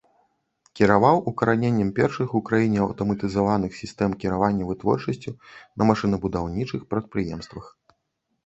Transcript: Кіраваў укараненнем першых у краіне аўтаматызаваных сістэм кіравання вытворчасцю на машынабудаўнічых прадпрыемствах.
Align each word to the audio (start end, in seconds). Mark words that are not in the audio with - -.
Кіраваў 0.77 1.19
укараненнем 1.31 1.89
першых 1.99 2.33
у 2.39 2.41
краіне 2.47 2.79
аўтаматызаваных 2.85 3.75
сістэм 3.81 4.15
кіравання 4.23 4.63
вытворчасцю 4.71 5.31
на 5.77 5.83
машынабудаўнічых 5.91 6.81
прадпрыемствах. 6.97 7.65